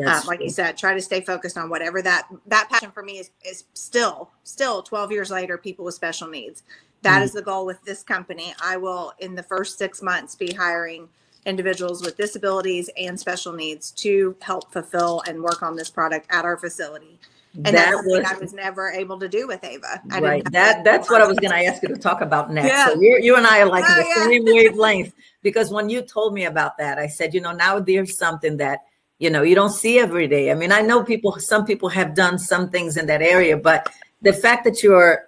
[0.06, 3.18] uh, like you said, try to stay focused on whatever that, that passion for me
[3.18, 6.62] is, is still, still 12 years later, people with special needs.
[7.02, 7.24] That Mm.
[7.24, 8.54] is the goal with this company.
[8.62, 11.08] I will, in the first six months, be hiring
[11.46, 16.46] individuals with disabilities and special needs to help fulfill and work on this product at
[16.46, 17.18] our facility.
[17.64, 20.00] And that was I was never able to do with Ava.
[20.12, 20.44] I right.
[20.44, 22.68] have That that's what I was going to ask you to talk about next.
[22.68, 22.86] Yeah.
[22.86, 24.24] So you you and I are like Oh, the yeah.
[24.26, 28.16] same wavelength because when you told me about that, I said, you know, now there's
[28.16, 28.84] something that
[29.18, 30.52] you know you don't see every day.
[30.52, 31.36] I mean, I know people.
[31.40, 33.88] Some people have done some things in that area, but
[34.22, 35.24] the fact that you're,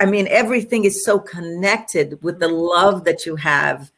[0.00, 2.56] I mean, everything is so connected with the mm-hmm.
[2.56, 3.90] love that you have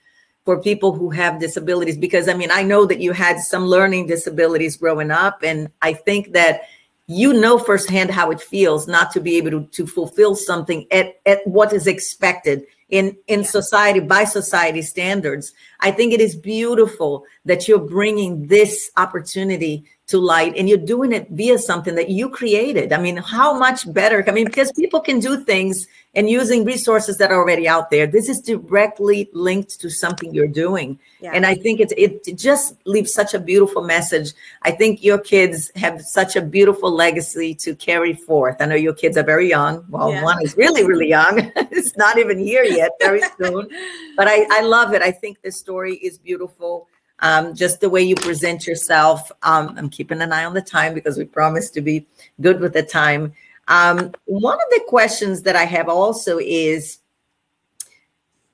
[0.45, 1.97] for people who have disabilities.
[1.97, 5.93] Because I mean, I know that you had some learning disabilities growing up, and I
[5.93, 6.63] think that
[7.09, 11.15] you know firsthand how it feels not to be able to, to fulfill something at,
[11.25, 13.47] at what is expected in in Yeah.
[13.47, 20.19] society by society standards i think it is beautiful that you're bringing this opportunity to
[20.19, 24.25] light and you're doing it via something that you created i mean how much better
[24.27, 28.07] i mean because people can do things and using resources that are already out there
[28.07, 31.33] this is directly linked to something you're doing Yeah.
[31.35, 34.29] and I think it it just leaves such a beautiful message.
[34.63, 38.57] I think your kids have such a beautiful legacy to carry forth.
[38.63, 39.85] I know your kids are very young.
[39.91, 40.23] Well, Yeah.
[40.31, 41.35] one is really, really young.
[41.79, 43.69] it's not even here yet, very soon.
[44.17, 45.03] But I, I love it.
[45.03, 46.87] I think this story is beautiful.
[47.21, 49.31] Um, just the way you present yourself.
[49.43, 52.07] Um, I'm keeping an eye on the time because we promised to be
[52.41, 53.33] good with the time.
[53.67, 56.99] Um, one of the questions that I have also is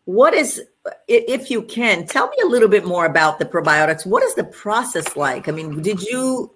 [0.07, 0.62] what is
[1.09, 4.44] if you can tell me a little bit more about the probiotics what is the
[4.44, 6.50] process like i mean did you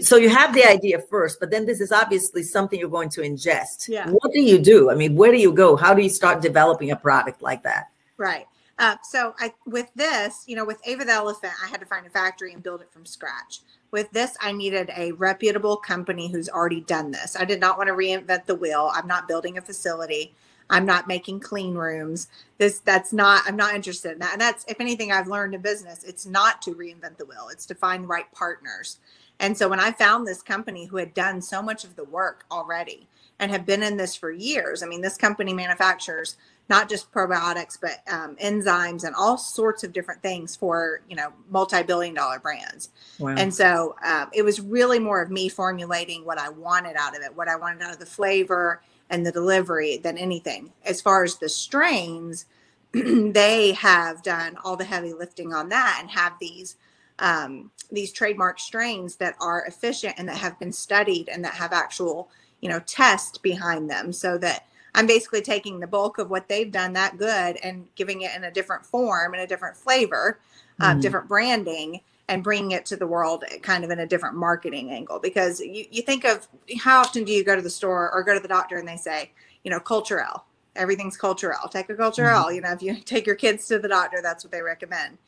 [0.00, 3.20] so you have the idea first but then this is obviously something you're going to
[3.20, 4.08] ingest Yeah.
[4.08, 6.90] what do you do i mean where do you go how do you start developing
[6.92, 8.46] a product like that Right.
[8.82, 12.06] Uh, so I with this, you know, with Ava the elephant, I had to find
[12.06, 13.60] a factory and build it from scratch.
[13.92, 17.36] With this, I needed a reputable company who's already done this.
[17.36, 18.90] I did not want to reinvent the wheel.
[18.94, 20.34] I'm not building a facility.
[20.70, 22.28] I'm not making clean rooms.
[22.58, 24.32] This that's not I'm not interested in that.
[24.32, 27.50] And that's if anything I've learned in business, it's not to reinvent the wheel.
[27.52, 28.98] It's to find the right partners.
[29.40, 32.46] And so when I found this company who had done so much of the work
[32.50, 33.08] already
[33.40, 36.36] and have been in this for years, I mean, this company manufactures
[36.72, 41.30] not just probiotics, but um, enzymes and all sorts of different things for, you know,
[41.50, 42.88] multi-billion dollar brands.
[43.18, 43.34] wow.
[43.36, 47.22] And so um, it was really more of me formulating what I wanted out of
[47.22, 48.80] it, what I wanted out of the flavor
[49.10, 50.72] and the delivery than anything.
[50.82, 52.46] As far as the strains,
[52.92, 56.76] they have done all the heavy lifting on that and have these
[57.18, 61.74] um, these trademark strains that are efficient and that have been studied and that have
[61.74, 62.30] actual
[62.62, 66.70] you know test behind them, so that I'm basically taking the bulk of what they've
[66.70, 70.38] done that good and giving it in a different form and a different flavor,
[70.80, 71.00] uh, Mhm.
[71.00, 75.18] different branding, and bringing it to the world kind of in a different marketing angle.
[75.18, 76.48] Because you, you think of
[76.80, 78.96] how often do you go to the store or go to the doctor and they
[78.96, 79.32] say,
[79.64, 80.42] you know, Culturelle,
[80.76, 82.54] everything's Culturelle, take a culture Mhm.
[82.54, 85.18] You know, if you take your kids to the doctor, that's what they recommend.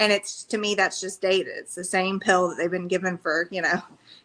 [0.00, 1.52] And it's to me, that's just dated.
[1.58, 3.82] It's the same pill that they've been given for, you know,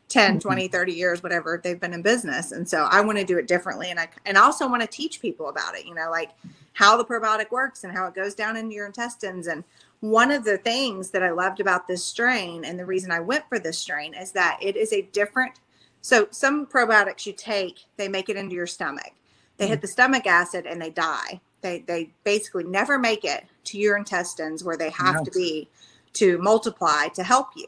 [0.08, 0.42] 10, Mhm.
[0.42, 2.52] 20, 30 years, whatever they've been in business.
[2.54, 3.92] And so I want to do it differently.
[3.92, 6.32] And I, and also want to teach people about it, you know, like
[6.74, 9.48] how the probiotic works and how it goes down into your intestines.
[9.48, 9.64] And
[10.00, 13.50] one of the things that I loved about this strain and the reason I went
[13.50, 15.60] for this strain is that it is a different.
[16.02, 19.12] So some probiotics you take, they make it into your stomach.
[19.58, 21.42] They hit the stomach acid and they die.
[21.65, 25.23] They, they basically never make it to your intestines where they have Wow.
[25.23, 25.67] to be
[26.13, 27.65] to multiply to help you.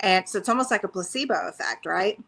[0.00, 2.18] And so it's almost like a placebo effect, right?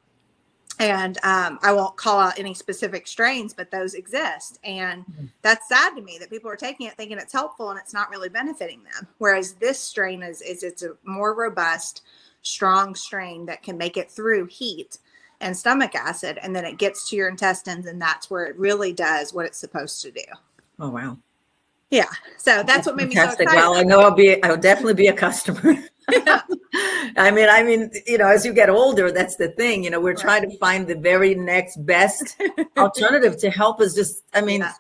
[0.79, 4.59] And um, I won't call out any specific strains, but those exist.
[4.63, 5.31] And Mhm.
[5.41, 8.11] that's sad to me that people are taking it thinking it's helpful and it's not
[8.11, 9.09] really benefiting them.
[9.17, 12.03] Whereas this strain is, is it's a more robust,
[12.43, 14.99] strong strain that can make it through heat
[15.41, 18.93] and stomach acid, and then it gets to your intestines, and that's where it really
[18.93, 20.25] does what it's supposed to do.
[20.79, 21.19] Oh wow
[21.91, 22.07] Yeah.
[22.37, 23.47] So that's what made me so excited.
[23.55, 25.75] well i know i'll be i'll definitely be a customer
[27.17, 29.85] I mean, I mean, you know, as you get older, that's the thing.
[29.85, 30.19] You know, we're Right.
[30.19, 32.41] trying to find the very next best
[32.79, 33.95] alternative to help us.
[33.95, 34.73] Just, I mean, Yeah.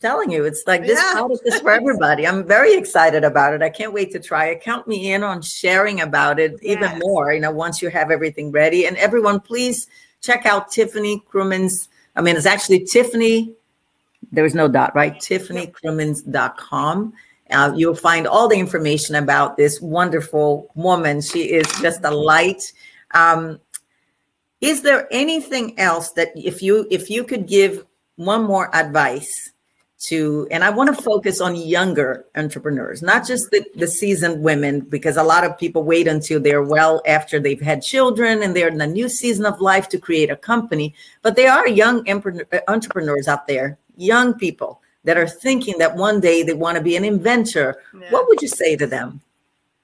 [0.00, 1.12] telling you, it's like this Yeah.
[1.12, 2.26] product is for everybody.
[2.26, 3.62] I'm very excited about it.
[3.62, 4.62] I can't wait to try it.
[4.62, 7.32] Count me in on sharing about it even more.
[7.32, 8.86] You know, once you have everything ready.
[8.86, 9.86] And everyone, please
[10.22, 11.86] check out Tiffany Krumins.
[12.16, 13.54] I mean, it's actually Tiffany.
[14.32, 15.14] There is no dot, right?
[15.14, 17.12] TiffanyKrumins.com.
[17.50, 21.20] Uh, you'll find all the information about this wonderful woman.
[21.20, 22.62] She is just a light.
[23.12, 23.60] Um,
[24.62, 27.84] is there anything else that if you if you could give
[28.16, 29.50] one more advice
[29.98, 34.80] to and i want to focus on younger entrepreneurs not just the, the seasoned women
[34.80, 38.68] because a lot of people wait until they're well after they've had children and they're
[38.68, 42.04] in a new season of life to create a company but there are young
[42.68, 46.96] entrepreneurs out there young people that are thinking that one day they want to be
[46.96, 48.10] an inventor yeah.
[48.10, 49.20] what would you say to them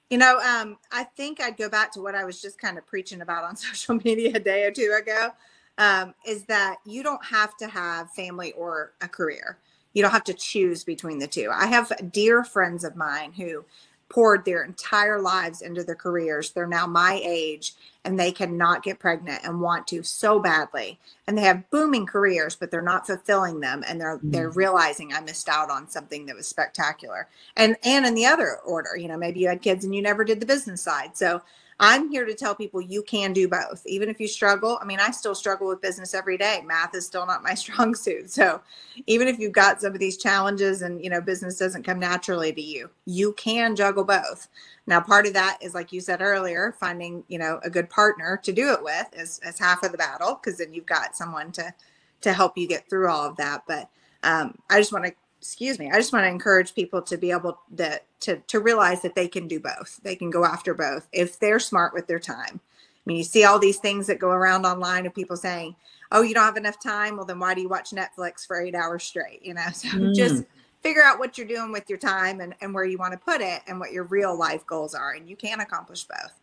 [0.09, 2.85] you know um, i think i'd go back to what i was just kind of
[2.85, 5.29] preaching about on social media a day or two ago
[5.77, 9.57] um, is that you don't have to have family or a career
[9.93, 11.49] you don't have to choose between the two.
[11.51, 13.65] I have dear friends of mine who
[14.09, 16.51] poured their entire lives into their careers.
[16.51, 20.97] They're now my age and they cannot get pregnant and want to so badly.
[21.27, 24.31] And they have booming careers, but they're not fulfilling them and they're mm-hmm.
[24.31, 27.27] they're realizing I missed out on something that was spectacular.
[27.55, 30.23] And and in the other order, you know, maybe you had kids and you never
[30.23, 31.15] did the business side.
[31.15, 31.41] So
[31.81, 33.81] I'm here to tell people you can do both.
[33.85, 36.61] Even if you struggle, I mean, I still struggle with business every day.
[36.65, 38.29] Math is still not my strong suit.
[38.31, 38.61] So
[39.07, 42.51] even if you've got some of these challenges and, you know, business doesn't come naturally
[42.51, 44.49] to you, you can juggle both.
[44.87, 48.39] Now, part of that is, like you said earlier, finding, you know, a good partner
[48.43, 51.73] to do it with is, half of the battle because then you've got someone to,
[52.21, 53.63] to help you get through all of that.
[53.67, 53.89] But
[54.23, 55.13] um, I just want to
[55.49, 59.01] excuse me i just want to encourage people to be able to, to to realize
[59.01, 62.19] that they can do both they can go after both if they're smart with their
[62.19, 65.75] time i mean you see all these things that go around online of people saying
[66.11, 68.75] oh you don't have enough time well then why do you watch netflix for eight
[68.75, 70.13] hours straight you know so mm.
[70.13, 70.43] just
[70.83, 73.41] figure out what you're doing with your time and, and where you want to put
[73.41, 76.33] it and what your real life goals are and you can accomplish both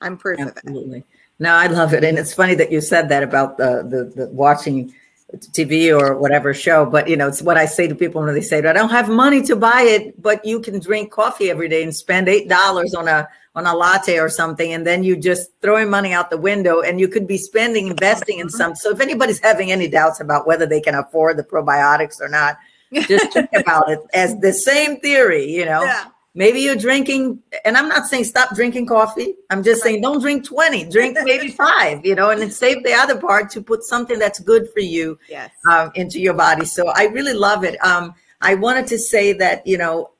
[0.00, 0.60] i'm proof Absolutely.
[0.60, 1.04] of it Absolutely.
[1.38, 4.26] no i love it and it's funny that you said that about the the, the
[4.30, 4.94] watching
[5.36, 6.86] TV or whatever show.
[6.86, 9.08] But you know, it's what I say to people when they say, "I don't have
[9.08, 12.94] money to buy it," but you can drink coffee every day and spend eight dollars
[12.94, 16.38] on a on a latte or something, and then you just throwing money out the
[16.38, 18.74] window, and you could be spending investing in some.
[18.74, 22.56] So if anybody's having any doubts about whether they can afford the probiotics or not,
[22.92, 25.50] just think about it as the same theory.
[25.50, 25.82] You know.
[25.82, 26.06] Yeah
[26.38, 29.34] maybe you're drinking and i'm not saying stop drinking coffee.
[29.50, 32.94] I'm just saying don't drink 20 drink maybe five you know and then save the
[32.94, 35.50] other part to put something that's good for you yes.
[35.68, 36.64] um, into your body.
[36.64, 37.76] So i really love it.
[37.84, 40.10] Um, i wanted to say that you know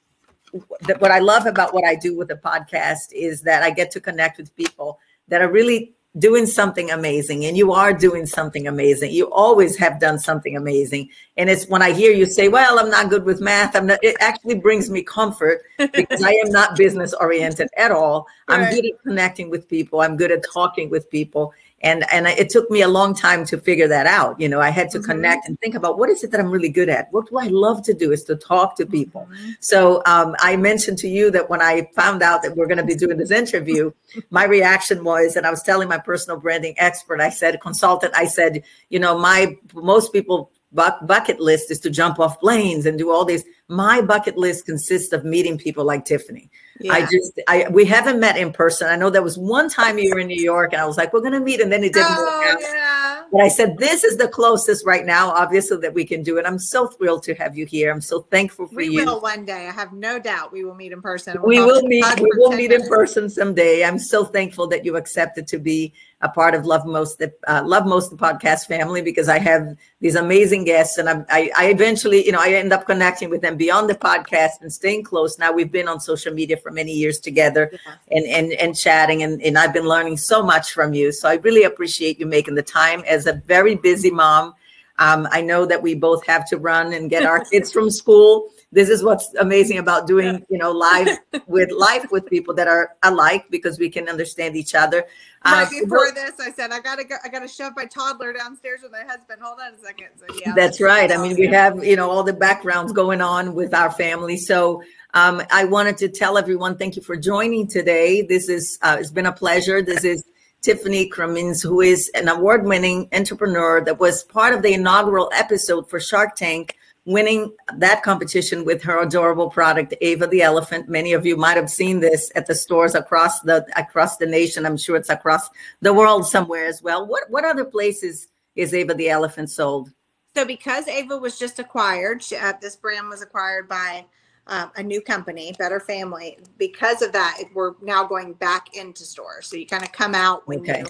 [0.88, 3.90] that what i love about what i do with the podcast is that i get
[3.92, 8.66] to connect with people that are really doing something amazing and you are doing something
[8.66, 9.12] amazing.
[9.12, 11.10] You always have done something amazing.
[11.36, 13.98] And it's when i hear you say well i'm not good with math i'm not
[14.02, 18.26] it actually brings me comfort because i am not business oriented at all.
[18.48, 18.60] Right.
[18.60, 20.00] i'm good at connecting with people.
[20.00, 23.58] I'm good at talking with people and and it took me a long time to
[23.58, 25.12] figure that out you know i had to mm-hmm.
[25.12, 27.46] connect and think about what is it that i'm really good at what do i
[27.46, 29.50] love to do is to talk to people mm-hmm.
[29.60, 32.84] so um, i mentioned to you that when i found out that we're going to
[32.84, 33.90] be doing this interview
[34.30, 38.24] my reaction was and i was telling my personal branding expert i said consultant i
[38.24, 43.10] said you know my most people bucket list is to jump off planes and do
[43.10, 46.92] all these my bucket list consists of meeting people like tiffany yeah.
[46.92, 48.88] I just, I we haven't met in person.
[48.88, 51.12] I know there was one time you were in New York, and I was like,
[51.12, 52.60] we're gonna meet, and then it didn't oh, work out.
[52.60, 53.22] Yeah.
[53.30, 56.46] But I said, this is the closest right now, obviously, that we can do it.
[56.46, 57.90] I'm so thrilled to have you here.
[57.90, 59.00] I'm so thankful for we you.
[59.00, 59.68] We will one day.
[59.68, 61.36] I have no doubt we will meet in person.
[61.40, 62.04] We'll we will meet.
[62.20, 62.84] We will meet minutes.
[62.84, 63.84] in person someday.
[63.84, 67.62] I'm so thankful that you accepted to be a part of Love Most the uh,
[67.64, 72.24] Love Most the podcast family because I have these amazing guests, and I, I eventually,
[72.24, 75.38] you know, I end up connecting with them beyond the podcast and staying close.
[75.38, 77.94] Now we've been on social media for many years together, yeah.
[78.10, 81.12] and and and chatting, and and I've been learning so much from you.
[81.12, 83.02] So I really appreciate you making the time.
[83.06, 84.54] As a very busy mom.
[85.00, 88.50] Um, I know that we both have to run and get our kids from school.
[88.70, 92.96] This is what's amazing about doing you know live with life with people that are
[93.02, 95.04] alike because we can understand each other.
[95.44, 98.80] Right uh, before this i said i gotta go i gotta shove my toddler downstairs
[98.82, 99.40] with my husband.
[99.40, 100.08] Hold on a second.
[100.16, 100.52] So yeah.
[100.54, 101.10] That's right.
[101.10, 104.36] I mean we have you know all the backgrounds going on with our family.
[104.36, 104.82] So
[105.14, 108.22] um, i wanted to tell everyone thank you for joining today.
[108.22, 109.82] This is uh, it's been a pleasure.
[109.82, 110.24] This is
[110.60, 115.88] Tiffany Krumins, who is an award winning entrepreneur that was part of the inaugural episode
[115.88, 116.76] for Shark Tank
[117.08, 120.90] winning that competition with her adorable product ava the elephant.
[120.90, 124.66] Many of you might have seen this at the stores across the across the nation.
[124.66, 125.48] I'm sure it's across
[125.80, 127.06] the world somewhere as well.
[127.06, 129.90] What what other places is ava the elephant sold?
[130.36, 134.04] So because ava was just acquired uh, this brand was acquired by
[134.48, 139.46] uh, a new company better family because of that we're now going back into stores
[139.46, 140.80] so you kind of come out when okay.
[140.80, 140.86] you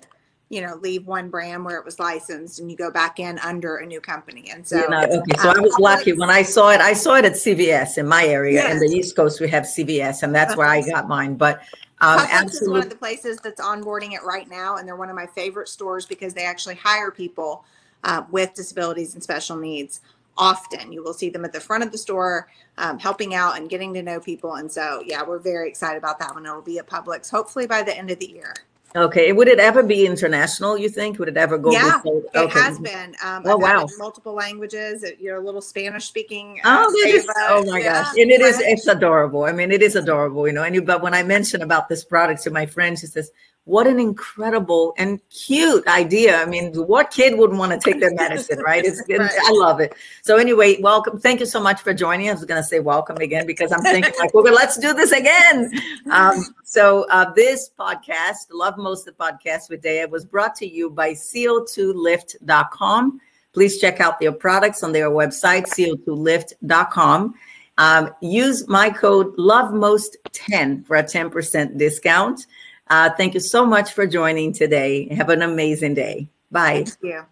[0.50, 3.76] you know, leave one brand where it was licensed and you go back in under
[3.76, 4.50] a new company.
[4.50, 5.42] And so, you know, okay.
[5.42, 6.80] So um, I was lucky when I saw it.
[6.80, 8.62] I saw it at CVS in my area.
[8.62, 8.72] Yes.
[8.72, 11.34] In the East Coast, we have CVS, and that's where I got mine.
[11.34, 11.60] But
[12.00, 12.66] um, absolutely.
[12.66, 15.26] is one of the places that's onboarding it right now, and they're one of my
[15.26, 17.64] favorite stores because they actually hire people
[18.04, 20.00] uh, with disabilities and special needs
[20.38, 20.92] often.
[20.92, 23.92] You will see them at the front of the store, um, helping out and getting
[23.94, 24.54] to know people.
[24.54, 26.46] And so, yeah, we're very excited about that one.
[26.46, 28.54] It'll be at Publix hopefully by the end of the year.
[28.96, 29.32] Okay.
[29.32, 30.78] Would it ever be international?
[30.78, 31.18] You think?
[31.18, 31.70] Would it ever go?
[31.70, 32.58] Yeah, it okay.
[32.58, 33.14] has been.
[33.22, 33.86] Um, oh wow!
[33.98, 35.04] multiple languages.
[35.20, 36.58] You're a little Spanish speaking.
[36.64, 38.04] Uh, oh, is, oh my yeah.
[38.04, 38.16] gosh!
[38.16, 38.58] And it is.
[38.60, 39.44] It's adorable.
[39.44, 40.46] I mean, it is adorable.
[40.46, 40.62] You know.
[40.62, 43.30] And you, but when I mention about this product to my friend, she says,
[43.68, 46.40] what an incredible and cute idea.
[46.40, 48.82] I mean, what kid wouldn't want to take their medicine, right?
[48.82, 49.30] It's, right.
[49.30, 49.94] I love it.
[50.22, 51.20] So anyway, welcome.
[51.20, 52.30] Thank you so much for joining.
[52.30, 55.12] I was going to say welcome again because I'm thinking like, well, let's do this
[55.12, 55.70] again.
[56.10, 60.88] Um, so uh, this podcast, Love Most the Podcast with Dea, was brought to you
[60.88, 63.20] by CO2lift.com.
[63.52, 67.34] Please check out their products on their website, CO2lift.com.
[67.76, 72.46] Um, use my code LoveMost10 for a 10% discount.
[72.90, 75.08] Uh, thank you so much for joining today.
[75.14, 76.28] Have an amazing day.
[76.50, 76.84] Bye.
[76.84, 77.24] Thank you.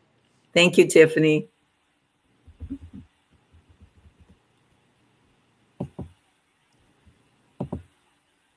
[0.52, 1.48] Thank you, Tiffany.